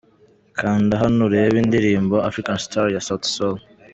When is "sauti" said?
3.07-3.29